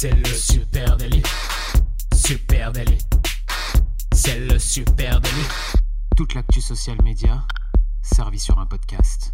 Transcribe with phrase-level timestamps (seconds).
[0.00, 1.24] C'est le super délit.
[2.14, 2.98] Super délit.
[4.12, 5.48] C'est le super délit.
[6.16, 7.44] Toute l'actu social média
[8.00, 9.32] servie sur un podcast.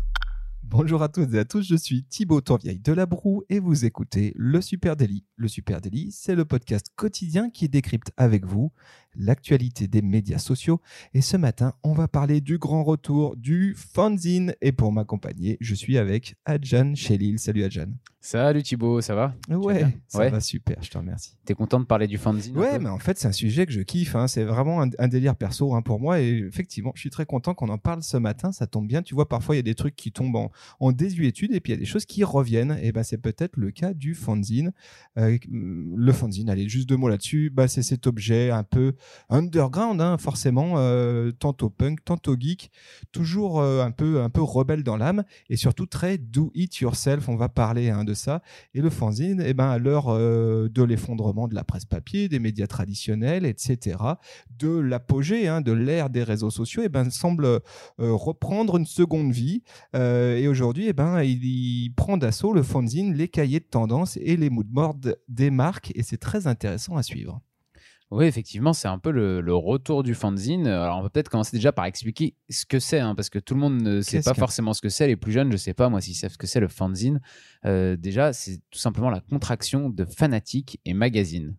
[0.63, 3.85] Bonjour à toutes et à tous, je suis Thibaut Tourvieille de La Broue et vous
[3.85, 5.27] écoutez Le Super Daily.
[5.37, 8.73] Le Super Daily, c'est le podcast quotidien qui décrypte avec vous
[9.17, 10.81] l'actualité des médias sociaux.
[11.13, 14.55] Et ce matin, on va parler du grand retour du fanzine.
[14.61, 17.39] Et pour m'accompagner, je suis avec Adjan Chelil.
[17.39, 17.93] Salut Adjan.
[18.27, 19.35] Salut Thibaut, ça va?
[19.51, 21.37] Ouais, ça va super, je te remercie.
[21.45, 23.83] T'es content de parler du fanzine Ouais, mais en fait, c'est un sujet que je
[23.83, 24.17] kiffe.
[24.17, 24.29] Hein.
[24.29, 26.23] C'est vraiment un, délire perso hein, pour moi.
[26.23, 28.51] Et effectivement, je suis très content qu'on en parle ce matin.
[28.51, 29.03] Ça tombe bien.
[29.03, 31.73] Tu vois, parfois, il y a des trucs qui tombent en, en désuétude et puis
[31.73, 32.79] il y a des choses qui reviennent.
[32.81, 34.73] Et ben, c'est peut-être le cas du fanzine.
[35.19, 37.51] Euh, le fanzine, allez, juste deux mots là-dessus.
[37.51, 38.95] Bah, c'est cet objet un peu
[39.29, 42.71] underground, hein, forcément, euh, tantôt punk, tantôt geek,
[43.13, 47.29] toujours euh, un peu un peu rebelle dans l'âme et surtout très do it yourself.
[47.29, 48.43] On va parler hein, de ça.
[48.75, 52.39] Et le fanzine, eh ben, à l'heure euh, de l'effondrement de la presse papier, des
[52.39, 53.97] médias traditionnels, etc.,
[54.59, 57.61] de l'apogée, hein, de l'ère des réseaux sociaux, eh ben, semble
[57.99, 59.63] reprendre une seconde vie.
[59.95, 64.51] Et aujourd'hui, eh ben, il, prend d'assaut le fanzine, les cahiers de tendance et les
[64.51, 64.97] moodboards
[65.29, 65.93] des marques.
[65.95, 67.41] Et c'est très intéressant à suivre.
[68.11, 70.67] Oui, effectivement, c'est un peu le, retour du fanzine.
[70.67, 73.55] Alors, on va peut-être commencer déjà par expliquer ce que c'est, hein, parce que tout
[73.55, 75.07] le monde ne sait pas forcément ce que c'est.
[75.07, 77.21] Les plus jeunes, je ne sais pas, moi, s'ils savent ce que c'est le fanzine.
[77.65, 81.57] Euh, déjà, c'est tout simplement la contraction de fanatique et magazine.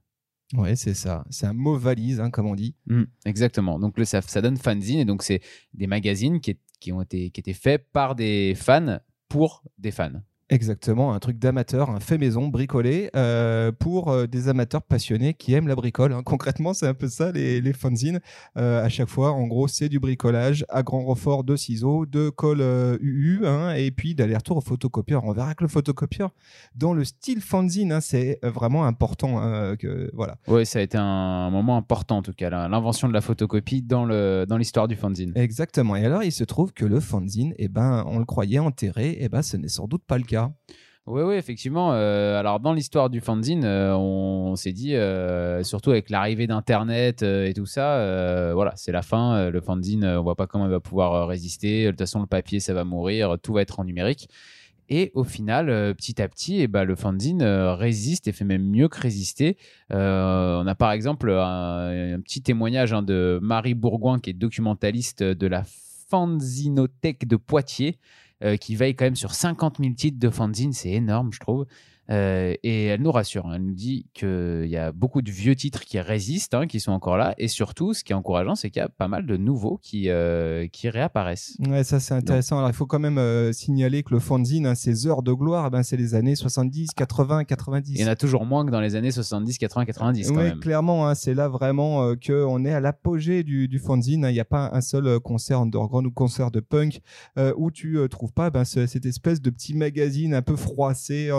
[0.54, 1.26] Oui, c'est ça.
[1.30, 2.76] C'est un mot valise, hein, comme on dit.
[2.86, 3.80] Mmh, exactement.
[3.80, 5.42] Donc, le, ça, ça, donne fanzine, et donc, c'est
[5.74, 10.22] des magazines qui, qui, ont été, qui étaient faits par des fans pour des fans.
[10.52, 15.54] Exactement, un truc d'amateur, un fait maison, bricolé, euh, pour euh, des amateurs passionnés qui
[15.56, 16.14] aiment la bricole.
[16.14, 16.22] Hein.
[16.26, 18.20] Concrètement, c'est un peu ça, les, les fanzines.
[18.56, 22.30] Euh, à chaque fois, en gros, c'est du bricolage à grand renfort de ciseaux, de
[22.30, 22.62] colle
[23.02, 25.24] UU, hein, et puis d'aller-retour au photocopieur.
[25.24, 26.30] On verra que le photocopieur,
[26.76, 29.76] dans le style fanzine, hein, c'est vraiment important.
[29.80, 30.38] que, voilà.
[30.48, 34.06] Oui, ça a été un moment important, en tout cas, l'invention de la photocopie dans
[34.06, 35.32] l'histoire dans du fanzine.
[35.34, 35.96] Exactement.
[35.96, 39.24] Et alors, il se trouve que le fanzine, eh ben, on le croyait enterré, et
[39.24, 40.35] eh ben, ce n'est sans doute pas le cas.
[41.08, 41.94] Oui, oui, effectivement.
[41.94, 47.22] Euh, alors, dans l'histoire du fanzine, euh, on, s'est dit, euh, surtout avec l'arrivée d'Internet
[47.22, 49.50] et tout ça, voilà, c'est la fin.
[49.52, 51.86] Le fanzine, on voit pas comment il va pouvoir résister.
[51.86, 53.38] De toute façon, le papier, ça va mourir.
[53.42, 54.30] Tout va être en numérique.
[54.90, 58.64] Et au final, petit à petit, et eh ben, le fanzine résiste et fait même
[58.64, 59.58] mieux que résister.
[59.92, 65.48] on a par exemple un, petit témoignage hein, de Marie Bourgoin, qui est documentaliste de
[65.48, 65.64] la
[66.10, 68.00] Fanzinothèque de Poitiers,
[68.60, 71.66] qui veille quand même sur 50 000 titres de fanzine, c'est énorme, je trouve.
[72.12, 73.48] Euh, et elle nous rassure.
[73.48, 73.54] Hein.
[73.56, 76.92] Elle nous dit qu'il y a beaucoup de vieux titres qui résistent, hein, qui sont
[76.92, 77.34] encore là.
[77.38, 80.10] Et surtout, ce qui est encourageant, c'est qu'il y a pas mal de nouveaux qui,
[80.10, 81.58] euh, qui réapparaissent.
[81.68, 82.58] Ouais, ça c'est intéressant.
[82.58, 85.72] Alors il faut quand même euh, signaler que le fanzine, hein, ses heures de gloire,
[85.72, 87.94] ben, c'est les années 70, 80, 90.
[87.96, 90.32] Il y en a toujours moins que dans les années 70, 80, 90.
[90.32, 91.14] Oui, clairement.
[91.16, 94.26] c'est là vraiment qu'on est à l'apogée du, du fanzine.
[94.30, 97.02] Il n'y a pas un seul concert underground ou concert de punk
[97.58, 101.30] où tu trouves pas ben, cette espèce de petit magazine un peu froissé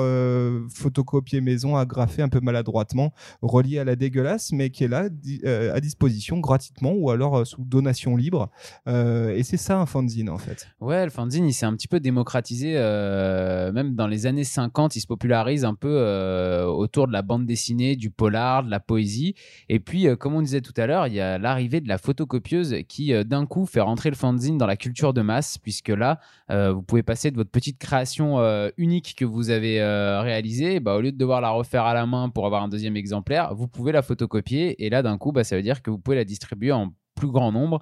[0.68, 3.12] photocopier maison, agrafé un peu maladroitement,
[3.42, 5.08] relié à la dégueulasse, mais qui est là
[5.44, 8.50] euh, à disposition gratuitement ou alors euh, sous donation libre.
[8.88, 10.68] Euh, et c'est ça un fanzine en fait.
[10.80, 15.00] Ouais, le fanzine il s'est un petit peu démocratisé, même dans les années 50, il
[15.00, 19.34] se popularise un peu autour de la bande dessinée, du polar, de la poésie.
[19.68, 22.76] Et puis, comme on disait tout à l'heure, il y a l'arrivée de la photocopieuse
[22.88, 26.82] qui d'un coup fait rentrer le fanzine dans la culture de masse, puisque là, vous
[26.82, 28.38] pouvez passer de votre petite création
[28.76, 30.45] unique que vous avez réalisée
[30.80, 33.54] bah, au lieu de devoir la refaire à la main pour avoir un deuxième exemplaire,
[33.54, 36.16] vous pouvez la photocopier et là d'un coup, bah, ça veut dire que vous pouvez
[36.16, 37.80] la distribuer en plus grand nombre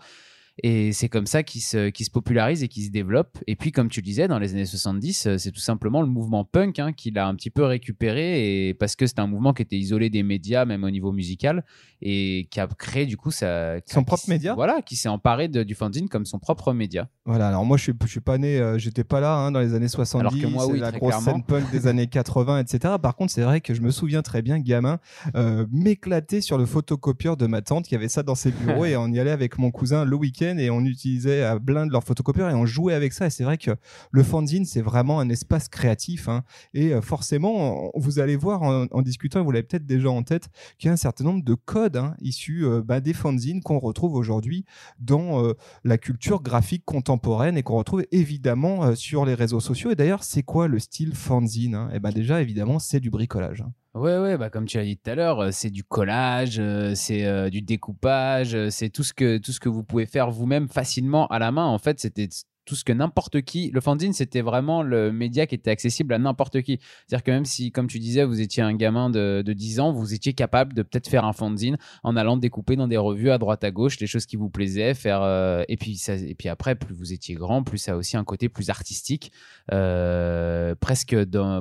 [0.63, 3.39] et c'est comme ça qu'il se, se popularise et qu'il se développe.
[3.49, 6.07] Et puis, comme tu le disais, dans les années 70, euh, c'est tout simplement le
[6.07, 9.53] mouvement punk hein, qui l'a un petit peu récupéré, et parce que c'était un mouvement
[9.53, 11.65] qui était isolé des médias, même au niveau musical,
[12.01, 14.55] et qui a créé du coup sa, son propre média.
[14.55, 17.09] Voilà, qui s'est emparé de, du fanzine comme son propre média.
[17.25, 19.61] Voilà, alors moi je suis, je suis pas né, euh, j'étais pas là hein, dans
[19.61, 22.95] les années 70, alors que moi, oui, la grosse scène punk des années 80, etc.
[23.03, 25.01] Par contre, c'est vrai que je me souviens très bien, gamin,
[25.35, 28.97] euh, m'éclater sur le photocopieur de ma tante qui avait ça dans ses bureaux, et
[28.97, 32.51] on y allait avec mon cousin le week-end et on utilisait à blinde leur photocopieur
[32.51, 33.27] et on jouait avec ça.
[33.27, 33.73] Et c'est vrai que
[34.11, 36.29] le fanzine, c'est vraiment un espace créatif.
[36.29, 36.43] Hein.
[36.73, 40.49] Et euh, forcément, vous allez voir en, discutant, vous l'avez peut-être déjà en tête,
[40.79, 43.79] qu'il y a un certain nombre de codes hein, issus euh, bah, des fanzines qu'on
[43.79, 44.65] retrouve aujourd'hui
[44.99, 45.55] dans euh,
[45.85, 49.91] la culture graphique contemporaine et qu'on retrouve évidemment sur les réseaux sociaux.
[49.91, 51.91] Et d'ailleurs, c'est quoi le style fanzine hein?
[51.95, 53.65] Et ben déjà, évidemment, c'est du bricolage.
[53.95, 56.97] Ouais, ouais, bah comme tu as dit tout à l'heure, euh, c'est du collage, euh,
[56.97, 60.69] c'est euh, du découpage, c'est tout ce que tout ce que vous pouvez faire vous-même
[60.69, 61.65] facilement à la main.
[61.67, 62.29] En fait, c'était
[62.65, 63.71] tout ce que n'importe qui.
[63.71, 66.81] Le fanzine, c'était vraiment le média qui était accessible à n'importe qui.
[67.07, 69.93] C'est-à-dire que même si, comme tu disais, vous étiez un gamin de, de 10 ans,
[69.93, 73.39] vous étiez capable de peut-être faire un fanzine en allant découper dans des revues à
[73.39, 75.23] droite à gauche les choses qui vous plaisaient, faire.
[75.69, 78.25] et puis ça, et puis après, plus vous étiez grand, plus ça a aussi un
[78.25, 79.31] côté plus artistique,
[79.69, 81.17] presque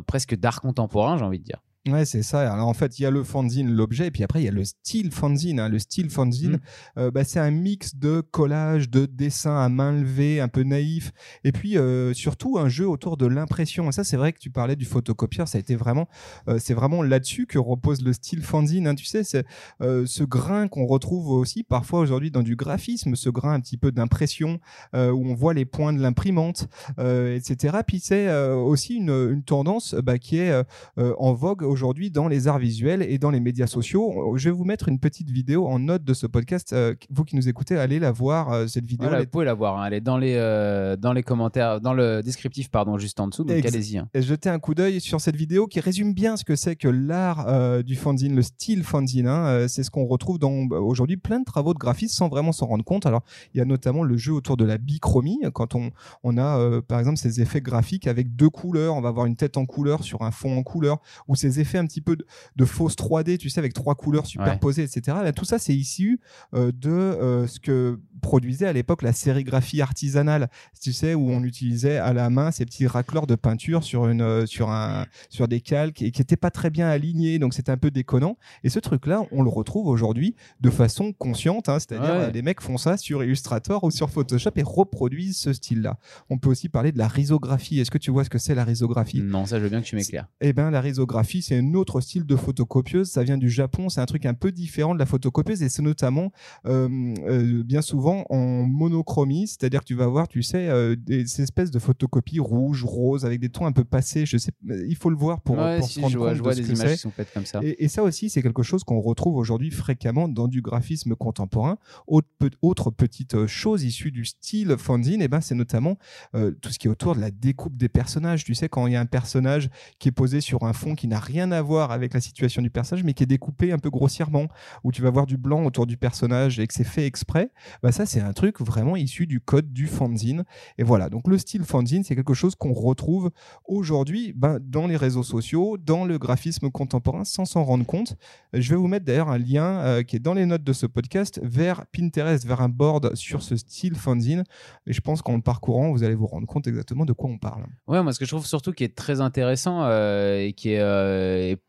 [0.07, 1.62] presque d'art contemporain, j'ai envie de dire.
[1.85, 2.50] Ouais, c'est ça.
[2.53, 4.51] Alors en fait, il y a le fanzine, l'objet, et puis après, il y a
[4.53, 5.59] le style fanzine.
[5.59, 5.68] hein.
[5.68, 6.59] Le style fanzine, Mm.
[7.00, 11.12] euh, bah, c'est un mix de collage, de dessins à main levée, un peu naïf,
[11.44, 13.89] et puis euh, surtout un jeu autour de l'impression.
[13.89, 16.07] Et ça, c'est vrai que tu parlais du photocopieur, ça a été vraiment,
[16.47, 18.88] euh, c'est vraiment là-dessus que repose le style fanzine.
[18.88, 18.95] hein.
[18.95, 19.45] Tu sais, c'est
[19.81, 23.75] euh, ce grain qu'on retrouve aussi parfois aujourd'hui dans du graphisme, ce grain un petit
[23.75, 24.62] peu d'impression
[24.95, 26.69] euh, où on voit les points de l'imprimante,
[27.00, 27.80] euh, etc.
[27.85, 30.53] Puis c'est euh, aussi une, une tendance bah, qui est
[30.95, 34.34] en vogue aujourd'hui dans les arts visuels et dans les médias sociaux.
[34.38, 36.72] Je vais vous mettre une petite vidéo en note de ce podcast.
[36.72, 39.08] Euh, vous qui nous écoutez, allez la voir, euh, cette vidéo.
[39.08, 39.80] Voilà, Elle vous pouvez la voir.
[39.80, 39.86] hein.
[39.88, 43.44] Elle est dans les, euh, dans les commentaires, dans le descriptif, pardon, juste en dessous.
[43.44, 43.98] Donc allez-y.
[43.98, 44.08] hein.
[44.14, 46.88] et jeter un coup d'œil sur cette vidéo qui résume bien ce que c'est que
[46.88, 49.28] l'art du fanzine, le style fanzine.
[49.28, 49.68] hein.
[49.68, 52.68] C'est ce qu'on retrouve dans bah, aujourd'hui plein de travaux de graphisme sans vraiment s'en
[52.68, 53.06] rendre compte.
[53.06, 53.24] Alors,
[53.54, 55.90] il y a notamment le jeu autour de la bichromie, quand on,
[56.24, 58.96] on a par exemple ces effets graphiques avec deux couleurs.
[58.96, 61.62] On va avoir une tête en couleur sur un fond en couleur, ou ces effets
[61.77, 62.25] un petit peu de,
[62.56, 65.18] de fausse 3D, tu sais, avec trois couleurs superposées, etc.
[65.24, 66.19] Là, tout ça, c'est issu
[66.54, 70.50] euh, de euh, ce que produisait à l'époque la sérigraphie artisanale,
[70.81, 74.21] tu sais, où on utilisait à la main ces petits racleurs de peinture sur une,
[74.21, 77.71] euh, sur un, sur des calques et qui n'étaient pas très bien alignés, donc c'était
[77.71, 78.38] un peu déconnant.
[78.63, 82.31] Et ce truc-là, on le retrouve aujourd'hui de façon consciente, hein, c'est-à-dire Ouais.
[82.31, 85.98] les mecs font ça sur Illustrator ou sur Photoshop et reproduisent ce style-là.
[86.30, 87.80] On peut aussi parler de la risographie.
[87.80, 89.21] Est-ce que tu vois ce que c'est la risographie?
[89.21, 90.27] Non, ça, je veux bien que tu m'éclaires.
[90.42, 93.10] eh ben, la risographie, c'est un autre style de photocopieuse.
[93.10, 93.90] Ça vient du Japon.
[93.90, 96.32] C'est un truc un peu différent de la photocopieuse et c'est notamment
[96.66, 99.48] euh, euh, bien souvent en monochromie.
[99.48, 103.26] C'est-à-dire que tu vas voir, tu sais, euh, des ces espèces de photocopies rouges, roses,
[103.26, 104.26] avec des tons un peu passés.
[104.26, 104.52] Je sais,
[104.88, 106.52] il faut le voir pour, Ouais, pour si, se rendre je vois, compte je vois
[106.56, 107.60] de ce des que images qui sont faites comme ça.
[107.64, 111.78] Et, et ça aussi, c'est quelque chose qu'on retrouve aujourd'hui fréquemment dans du graphisme contemporain.
[112.08, 115.98] Autre, pe- autre petite chose issue du style fanzine, eh ben, c'est notamment
[116.36, 118.44] euh, tout ce qui est autour de la découpe des personnages.
[118.44, 119.70] Tu sais, quand il y a un personnage
[120.00, 122.69] qui est posé sur un fond qui n'a rien à voir avec la situation du
[122.69, 124.48] personnage, mais qui est découpé un peu grossièrement,
[124.84, 127.50] où tu vas voir du blanc autour du personnage et que c'est fait exprès,
[127.81, 130.44] bah ça, c'est un truc vraiment issu du code du fanzine.
[130.78, 133.31] Et voilà, donc le style fanzine, c'est quelque chose qu'on retrouve
[133.66, 138.16] aujourd'hui ben, dans les réseaux sociaux, dans le graphisme contemporain, sans s'en rendre compte.
[138.54, 140.86] Je vais vous mettre d'ailleurs un lien euh, qui est dans les notes de ce
[140.86, 144.44] podcast vers Pinterest, vers un board sur ce style fanzine.
[144.88, 147.38] Et je pense qu'en le parcourant, vous allez vous rendre compte exactement de quoi on
[147.38, 147.66] parle.
[147.88, 150.80] Ouais, moi, ce que je trouve surtout qui est très intéressant euh, et qui est.
[150.80, 151.62] euh, et p-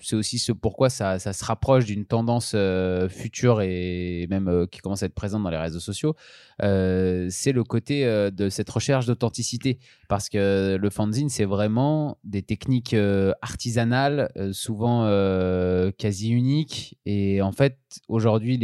[0.00, 4.80] c'est aussi ce pourquoi ça, se rapproche d'une tendance euh, future et même euh, qui
[4.80, 6.14] commence à être présente dans les réseaux sociaux,
[6.62, 9.78] euh, c'est le côté euh, de cette recherche d'authenticité.
[10.08, 16.98] Parce que le fanzine, c'est vraiment des techniques euh, artisanales, euh, souvent euh, quasi uniques.
[17.06, 17.78] Et en fait,
[18.08, 18.58] aujourd'hui,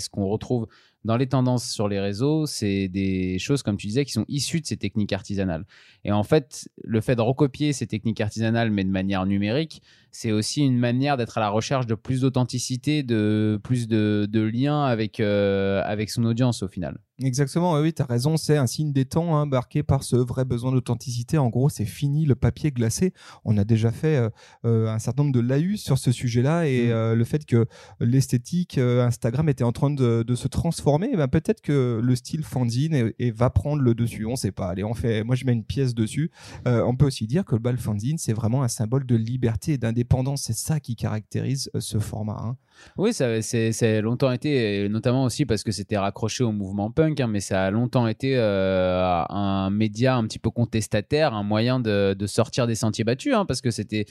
[0.00, 0.68] ce qu'on retrouve
[1.04, 4.60] dans les tendances sur les réseaux, c'est des choses, comme tu disais, qui sont issues
[4.60, 5.64] de ces techniques artisanales.
[6.04, 10.32] Et en fait, le fait de recopier ces techniques artisanales, mais de manière numérique, c'est
[10.32, 15.20] aussi une manière d'être à la recherche de plus d'authenticité, de plus de, liens avec,
[15.20, 16.98] euh, avec son audience au final.
[17.20, 20.44] Exactement, oui, tu as raison, c'est un signe des temps hein, marqué par ce vrai
[20.44, 21.36] besoin d'authenticité.
[21.36, 23.12] En gros, c'est fini le papier glacé.
[23.44, 24.28] On a déjà fait euh,
[24.64, 26.90] euh, un certain nombre de laïus sur ce sujet-là et Mm.
[26.92, 27.66] euh, le fait que
[27.98, 32.14] l'esthétique euh, Instagram était en train de, de se transformer, eh ben, peut-être que le
[32.14, 34.24] style fanzine et, et va prendre le dessus.
[34.26, 34.68] On sait pas.
[34.68, 35.24] Allez, on fait.
[35.24, 36.30] Moi, je mets une pièce dessus.
[36.66, 39.78] On peut aussi dire que le bal fanzine, c'est vraiment un symbole de liberté et
[39.78, 40.42] d'indépendance.
[40.42, 42.38] C'est ça qui caractérise ce format.
[42.40, 42.56] hein.
[42.96, 47.26] Oui, ça c'est c'est longtemps été, notamment aussi parce que c'était raccroché au mouvement hein,
[47.26, 52.16] mais ça a longtemps été euh, un média un petit peu contestataire, un moyen de,
[52.26, 54.06] sortir des sentiers battus, hein, parce que c'était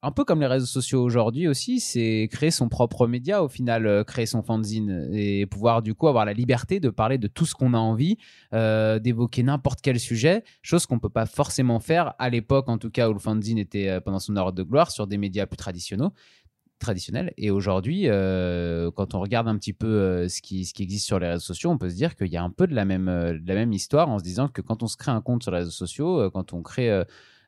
[0.00, 3.86] un peu comme les réseaux sociaux aujourd'hui aussi, c'est créer son propre média au final,
[3.86, 7.46] euh, créer son fanzine et pouvoir du coup avoir la liberté de parler de tout
[7.46, 8.16] ce qu'on a envie,
[8.52, 12.90] euh, d'évoquer n'importe quel sujet, chose qu'on peut pas forcément faire à l'époque en tout
[12.90, 16.10] cas où le fanzine était pendant son heure de gloire sur des médias plus traditionnels
[16.78, 17.32] traditionnel.
[17.36, 21.06] Et aujourd'hui, euh, quand on regarde un petit peu euh, ce, qui, ce qui existe
[21.06, 22.84] sur les réseaux sociaux, on peut se dire qu'il y a un peu de la
[22.84, 25.20] même, euh, de la même histoire en se disant que quand on se crée un
[25.20, 27.04] compte sur les réseaux sociaux, quand on crée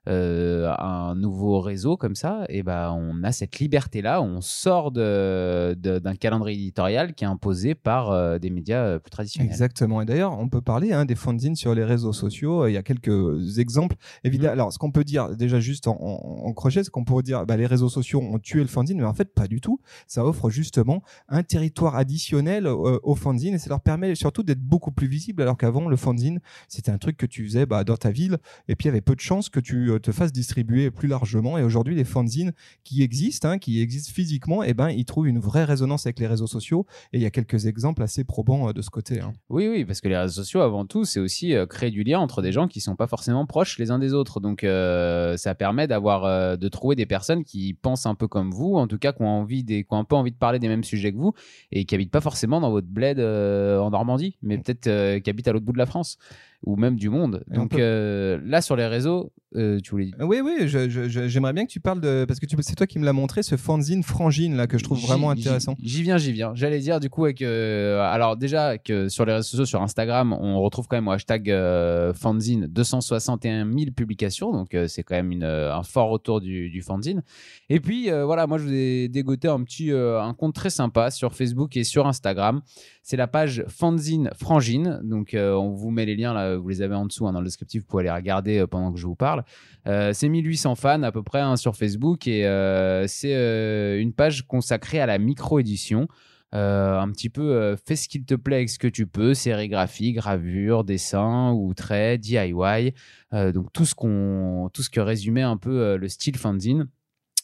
[0.08, 5.74] euh, un nouveau réseau comme ça, et ben on a cette liberté-là, on sort d'un
[5.74, 9.50] de, d'un calendrier éditorial qui est imposé par euh, des médias euh, plus traditionnels.
[9.50, 10.00] Exactement.
[10.00, 12.66] Et d'ailleurs, on peut parler hein, des fanzines sur les réseaux sociaux.
[12.66, 13.96] Il y a quelques exemples.
[14.24, 14.52] Évidemment.
[14.52, 17.44] Alors, ce qu'on peut dire déjà juste en, en, en crochet, c'est qu'on pourrait dire
[17.44, 19.80] bah, les réseaux sociaux ont tué le fanzine, mais en fait pas du tout.
[20.06, 24.62] Ça offre justement un territoire additionnel euh, aux fanzines et ça leur permet surtout d'être
[24.62, 25.42] beaucoup plus visible.
[25.42, 28.38] Alors qu'avant, le fanzine, c'était un truc que tu faisais bah, dans ta ville
[28.68, 31.08] et puis il y avait peu de chances que tu euh, te fasses distribuer plus
[31.08, 31.58] largement.
[31.58, 32.52] Et aujourd'hui, les fanzines
[32.84, 36.26] qui existent, hein, qui existent physiquement, et ben ils trouvent une vraie résonance avec les
[36.26, 36.86] réseaux sociaux.
[37.12, 39.20] Et il y a quelques exemples assez probants euh, de ce côté.
[39.20, 39.32] hein.
[39.48, 42.18] Oui, oui, parce que les réseaux sociaux, avant tout, c'est aussi euh, créer du lien
[42.20, 44.40] entre des gens qui sont pas forcément proches les uns des autres.
[44.40, 48.50] Donc, euh, ça permet d'avoir, euh, de trouver des personnes qui pensent un peu comme
[48.50, 50.58] vous, en tout cas, qui ont envie des, qui ont un peu envie de parler
[50.58, 51.32] des mêmes sujets que vous
[51.72, 55.30] et qui habitent pas forcément dans votre bled euh, en Normandie, mais peut-être euh, qui
[55.30, 56.18] habitent à l'autre bout de la France
[56.64, 57.42] ou même du monde.
[57.50, 60.14] Et Donc peut- euh, là, sur les réseaux, euh, tu voulais dire.
[60.20, 62.24] Oui, oui, j'aimerais bien que tu parles de.
[62.26, 64.84] Parce que tu- c'est toi qui me l'as montré, ce fanzine frangine là, que je
[64.84, 65.76] trouve vraiment intéressant.
[65.82, 66.52] J'y viens, j'y viens.
[66.54, 70.32] J'allais dire du coup avec euh, alors déjà que sur les réseaux sociaux, sur Instagram,
[70.32, 75.32] on retrouve quand même au hashtag euh, fanzine 261 000 publications, donc c'est quand même
[75.32, 77.22] une, un fort retour du, du fanzine.
[77.68, 81.34] Et puis voilà, moi je vous ai dégoté un petit un compte très sympa sur
[81.34, 82.60] Facebook et sur Instagram.
[83.02, 86.94] C'est la page fanzine frangine, donc on vous met les liens là, vous les avez
[86.94, 89.39] en dessous hein, dans le descriptif, vous pouvez aller regarder pendant que je vous parle.
[89.86, 94.12] Euh, c'est 1800 fans à peu près hein, sur Facebook et euh, c'est euh, une
[94.12, 96.08] page consacrée à la micro-édition.
[96.52, 100.82] Un petit peu fais ce qu'il te plaît avec ce que tu peux, sérigraphie, gravure,
[100.82, 102.92] dessin ou trait, DIY,
[103.32, 106.88] donc tout ce, qu'on, tout ce que résumait un peu le style fanzine.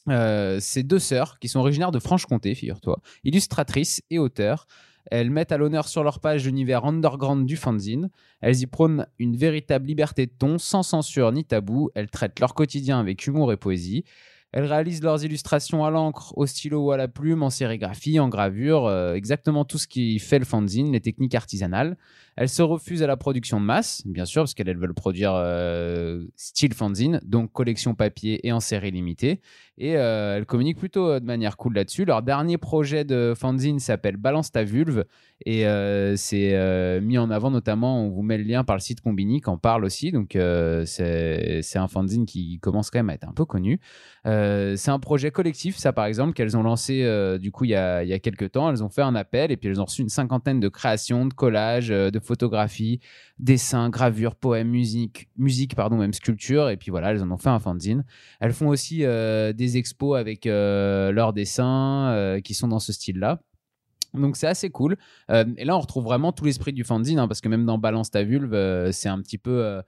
[0.08, 4.66] C'est deux sœurs qui sont originaires de Franche-Comté, figure-toi, illustratrices et auteurs.
[5.10, 8.10] Elles mettent à l'honneur sur leur page l'univers underground du fanzine.
[8.40, 11.90] Elles y prônent une véritable liberté de ton, sans censure ni tabou.
[11.94, 14.04] Elles traitent leur quotidien avec humour et poésie.
[14.52, 18.28] Elles réalisent leurs illustrations à l'encre, au stylo ou à la plume, en sérigraphie, en
[18.28, 21.96] gravure, euh, exactement tout ce qui fait le fanzine, les techniques artisanales.
[22.36, 25.32] Elles se refusent à la production de masse, bien sûr, parce qu'elles elles veulent produire
[25.34, 29.40] euh, style fanzine, donc collection papier et en série limitée.
[29.78, 32.04] Et euh, elles communiquent plutôt de manière cool là-dessus.
[32.04, 35.04] Leur dernier projet de fanzine s'appelle Balance ta vulve
[35.44, 35.64] et
[36.16, 39.50] c'est mis en avant notamment, on vous met le lien par le site Combini qui
[39.50, 40.12] en parle aussi.
[40.12, 40.30] Donc
[40.86, 43.80] c'est un fanzine qui commence quand même à être un peu connu.
[44.76, 47.74] C'est un projet collectif, ça par exemple, qu'elles ont lancé euh, du coup il y,
[47.74, 48.70] a, il y a quelques temps.
[48.70, 51.34] Elles ont fait un appel et puis elles ont reçu une cinquantaine de créations, de
[51.34, 53.00] collages, euh, de photographies,
[53.38, 56.70] dessins, gravures, poèmes, musique, musique pardon, même sculpture.
[56.70, 58.04] Et puis voilà, elles en ont fait un fanzine.
[58.40, 62.92] Elles font aussi euh, des expos avec euh, leurs dessins euh, qui sont dans ce
[62.92, 63.40] style-là.
[64.14, 64.96] Donc c'est assez cool.
[65.30, 67.78] Euh, et là, on retrouve vraiment tout l'esprit du fanzine, hein, parce que même dans
[67.78, 69.82] Balance ta vulve, euh, c'est un petit peu...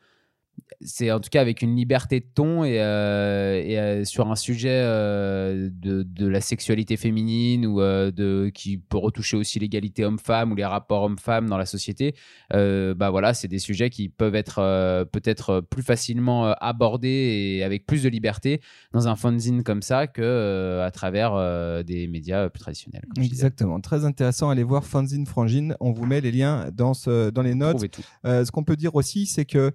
[0.81, 4.37] c'est en tout cas avec une liberté de ton et, euh, et, euh, sur un
[4.37, 10.53] sujet euh, de, de la sexualité féminine ou de qui peut retoucher aussi l'égalité homme-femme
[10.53, 12.15] ou les rapports homme-femme dans la société.
[12.51, 18.03] Bah voilà, c'est des sujets qui peuvent être peut-être plus facilement abordés et avec plus
[18.03, 18.61] de liberté
[18.93, 23.05] dans un fanzine comme ça que à travers des médias plus traditionnels.
[23.17, 24.51] Exactement, très intéressant.
[24.51, 25.77] Allez voir fanzine frangine.
[25.81, 27.85] On vous met les liens dans ce, dans les notes.
[28.25, 29.73] Ce qu'on peut dire aussi, c'est que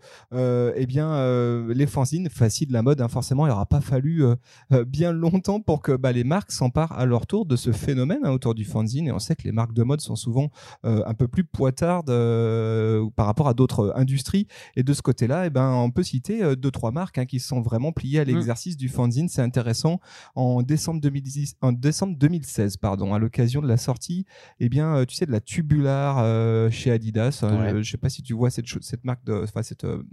[0.76, 3.02] eh bien, euh, les fanzines facile la mode.
[3.02, 4.36] hein, forcément, il n'aura pas fallu euh,
[4.72, 8.20] euh, bien longtemps pour que bah, les marques s'emparent à leur tour de ce phénomène
[8.24, 9.08] hein, autour du fanzine.
[9.08, 10.50] Et on sait que les marques de mode sont souvent
[10.86, 14.48] euh, un peu plus poitardes euh, par rapport à d'autres industries.
[14.76, 17.40] Et de ce côté-là, eh ben, on peut citer euh, deux trois marques hein, qui
[17.40, 19.30] sont vraiment pliées à l'exercice du fanzine.
[19.30, 20.00] C'est intéressant.
[20.36, 24.26] En décembre 2010, en décembre 2016, pardon, à l'occasion de la sortie,
[24.60, 27.40] eh bien, euh, tu sais, de la tubular euh, chez Adidas.
[27.44, 27.72] Ouais.
[27.72, 30.04] je, je sais pas si tu vois cette, cette marque de, enfin, cette, euh,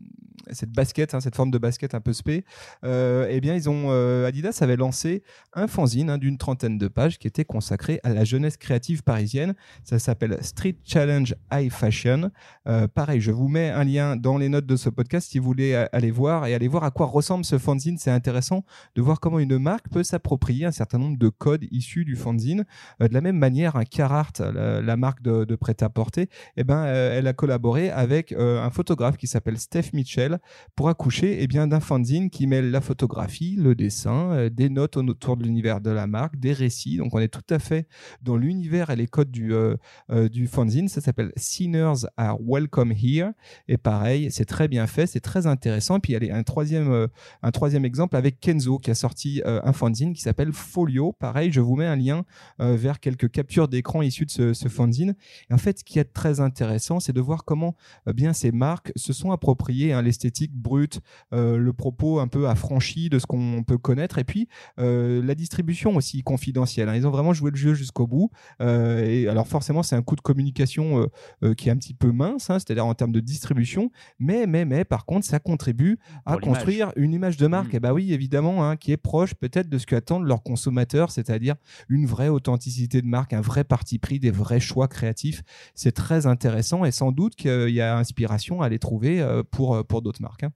[0.53, 2.45] cette basket, hein, cette forme de basket un peu spé.
[2.85, 6.89] Euh, eh bien, ils ont, euh, Adidas avait lancé un fanzine hein, d'une trentaine de
[6.89, 9.55] pages qui était consacré à la jeunesse créative parisienne.
[9.85, 12.31] Ça s'appelle Street Challenge High Fashion.
[12.67, 15.45] Euh, pareil, je vous mets un lien dans les notes de ce podcast si vous
[15.45, 17.99] voulez aller voir et aller voir à quoi ressemble ce fanzine.
[17.99, 18.65] C'est intéressant
[18.95, 22.65] de voir comment une marque peut s'approprier un certain nombre de codes issus du fanzine.
[23.01, 27.91] De la même manière, un Carhartt, la, marque de, prêt-à-porter, eh ben, elle a collaboré
[27.91, 30.40] avec un photographe qui s'appelle Steph Mitchell
[30.77, 34.97] pour accoucher eh bien, d'un fanzine qui mêle la photographie, le dessin, euh, des notes
[34.97, 36.97] autour de l'univers de la marque, des récits.
[36.97, 37.87] Donc on est tout à fait
[38.23, 39.77] dans l'univers et les codes du, euh,
[40.11, 40.89] euh, du fanzine.
[40.89, 43.33] Ça s'appelle Sinners are Welcome Here.
[43.69, 46.01] Et pareil, c'est très bien fait, c'est très intéressant.
[46.01, 47.07] Puis il y a un troisième, euh,
[47.43, 51.13] un troisième exemple avec Kenzo qui a sorti un fanzine qui s'appelle Folio.
[51.13, 52.25] Pareil, je vous mets un lien
[52.59, 55.15] vers quelques captures d'écran issues de ce, ce fanzine.
[55.51, 57.75] Et en fait, ce qui est très intéressant, c'est de voir comment
[58.07, 61.01] bien ces marques se sont appropriées hein, les l'esthétique brute,
[61.33, 64.49] euh, le propos un peu affranchi de ce qu'on peut connaître, et puis
[64.79, 66.89] euh, la distribution aussi confidentielle.
[66.89, 66.95] hein.
[66.95, 68.31] Ils ont vraiment joué le jeu jusqu'au bout.
[68.61, 71.09] Euh, et alors forcément, c'est un coût de communication
[71.57, 74.85] qui est un petit peu mince, hein, c'est-à-dire en termes de distribution, mais mais mais
[74.85, 77.73] par contre, ça contribue à Pour construire une image de marque.
[77.73, 77.77] Mm.
[77.77, 81.55] Et bah oui, évidemment, hein, qui est proche peut-être de ce qu'attendent leurs consommateurs, c'est-à-dire
[81.89, 85.43] une vraie authenticité de marque, un vrai parti pris, des vrais choix créatifs.
[85.75, 90.03] C'est très intéressant et sans doute qu'il y a inspiration à les trouver pour, pour
[90.11, 90.43] d'autres marques.
[90.43, 90.53] hein.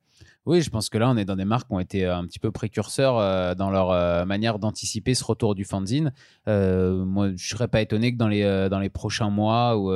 [0.46, 2.26] Oui, je pense que là, on est dans des marques qui ont été euh, un
[2.26, 6.12] petit peu précurseurs euh, dans leur euh, manière d'anticiper ce retour du fanzine.
[6.48, 9.90] Euh, moi, je serais pas étonné que dans les, dans les prochains mois ou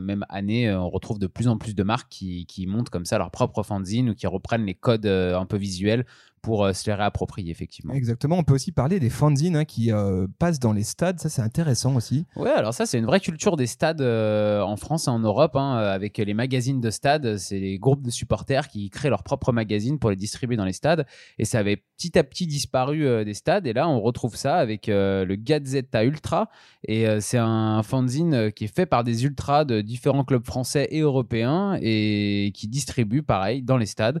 [0.00, 3.16] même années, on retrouve de plus en plus de marques qui, qui montent comme ça
[3.16, 6.04] leur propre fanzine ou qui reprennent les codes un peu visuels
[6.42, 7.92] pour se les réapproprier, effectivement.
[7.92, 8.38] Exactement.
[8.38, 9.90] On peut aussi parler des fanzines hein, qui
[10.38, 11.18] passent dans les stades.
[11.18, 12.24] Ça, c'est intéressant aussi.
[12.36, 15.76] Ouais, alors ça, c'est une vraie culture des stades en France et en Europe, hein,
[15.76, 17.36] avec les magazines de stades.
[17.38, 19.52] C'est les groupes de supporters qui créent leurs propres
[19.94, 21.06] pour les distribuer dans les stades.
[21.38, 23.66] Et ça avait petit à petit disparu euh, des stades.
[23.66, 26.48] Et là, on retrouve ça avec euh, le Gazetta Ultra.
[26.86, 30.88] Et euh, c'est un fanzine qui est fait par des ultras de différents clubs français
[30.90, 34.20] et européens et qui distribue, pareil, dans les stades.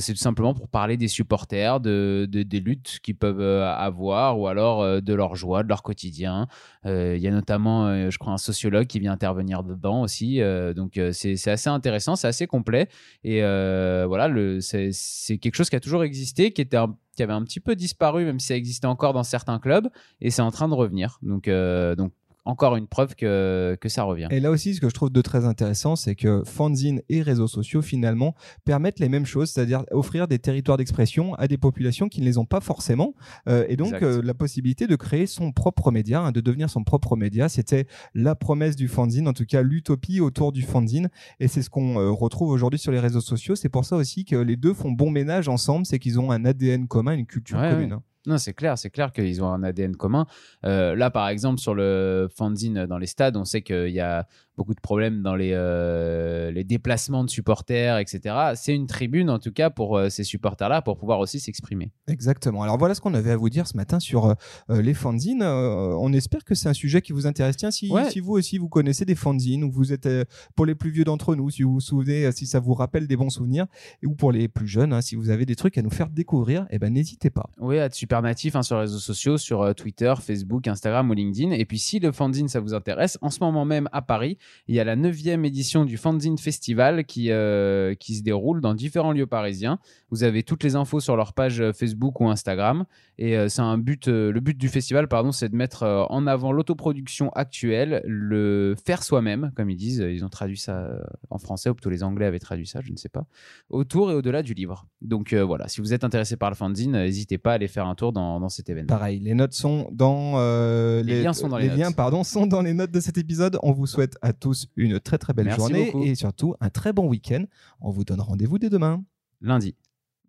[0.00, 4.48] C'est tout simplement pour parler des supporters, de, de- des luttes qu'ils peuvent avoir ou
[4.48, 6.48] alors de leur joie, de leur quotidien.
[6.84, 10.40] Il y a notamment, je crois, un sociologue qui vient intervenir dedans aussi.
[10.74, 12.88] Donc, c'est assez intéressant, c'est assez complet.
[13.22, 14.60] Et voilà, le-
[14.98, 17.76] c'est quelque chose qui a toujours existé, qui, était un- qui avait un petit peu
[17.76, 19.88] disparu, même si ça existait encore dans certains clubs.
[20.20, 21.18] Et c'est en train de revenir.
[21.22, 22.12] Donc, euh, donc
[22.48, 24.26] encore une preuve que, que ça revient.
[24.30, 27.46] Et là aussi, ce que je trouve de très intéressant, c'est que fanzine et réseaux
[27.46, 32.20] sociaux, finalement, permettent les mêmes choses, c'est-à-dire offrir des territoires d'expression à des populations qui
[32.22, 33.14] ne les ont pas forcément.
[33.48, 36.84] Euh, et donc, euh, la possibilité de créer son propre média, hein, de devenir son
[36.84, 41.10] propre média, c'était la promesse du fanzine, en tout cas l'utopie autour du fanzine.
[41.40, 43.56] Et c'est ce qu'on euh, retrouve aujourd'hui sur les réseaux sociaux.
[43.56, 46.46] C'est pour ça aussi que les deux font bon ménage ensemble, c'est qu'ils ont un
[46.46, 47.92] ADN commun, une culture Ouais, commune.
[47.92, 48.00] ouais.
[48.28, 50.26] Non, c'est clair, c'est clair qu'ils ont un ADN commun.
[50.66, 54.26] Euh, là, par exemple, sur le fanzine dans les stades, on sait qu'il y a
[54.58, 58.34] beaucoup de problèmes dans les, euh, les déplacements de supporters, etc.
[58.56, 61.92] C'est une tribune, en tout cas, pour euh, ces supporters-là, pour pouvoir aussi s'exprimer.
[62.08, 62.62] Exactement.
[62.64, 65.42] Alors voilà ce qu'on avait à vous dire ce matin sur euh, les fanzines.
[65.44, 67.56] On espère que c'est un sujet qui vous intéresse.
[67.56, 68.10] Tiens, si, Ouais.
[68.10, 70.08] si vous aussi vous connaissez des fanzines ou vous êtes
[70.56, 73.16] pour les plus vieux d'entre nous, si vous vous souvenez, si ça vous rappelle des
[73.16, 73.66] bons souvenirs,
[74.04, 76.66] ou pour les plus jeunes, hein, si vous avez des trucs à nous faire découvrir,
[76.70, 77.48] eh ben n'hésitez pas.
[77.60, 81.14] Oui, à être super natif hein, sur les réseaux sociaux, sur Twitter, Facebook, Instagram ou
[81.14, 81.52] LinkedIn.
[81.52, 84.36] Et puis, si le fanzine, ça vous intéresse, en ce moment même à Paris,
[84.68, 88.74] il y a la neuvième édition du Fanzine Festival qui, euh, qui se déroule dans
[88.74, 89.78] différents lieux parisiens.
[90.10, 92.84] Vous avez toutes les infos sur leur page euh, Facebook ou Instagram.
[93.18, 96.26] Et euh, c'est un but, euh, le but du festival, pardon, c'est de mettre en
[96.26, 99.98] avant l'autoproduction actuelle, le faire soi-même, comme ils disent.
[99.98, 100.88] Ils ont traduit ça
[101.30, 103.26] en français, ou plutôt les Anglais avaient traduit ça, je ne sais pas,
[103.70, 104.86] autour et au-delà du livre.
[105.02, 107.86] Donc euh, voilà, si vous êtes intéressé par le fanzine, n'hésitez pas à aller faire
[107.86, 108.88] un tour dans, dans cet événement.
[108.88, 111.96] Pareil, les notes sont dans euh, Les liens sont dans les liens, notes.
[111.96, 113.58] pardon, sont dans les notes de cet épisode.
[113.62, 116.04] On vous souhaite à tous une très très belle Merci journée beaucoup.
[116.04, 117.44] et surtout un très bon week-end.
[117.80, 119.02] On vous donne rendez-vous dès demain.
[119.40, 119.74] Lundi.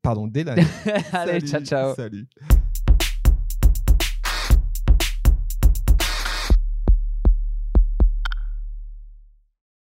[0.01, 0.62] Pardon, dès lundi.
[1.12, 1.95] Allez, Salut, ciao, ciao.
[1.95, 2.27] Salut.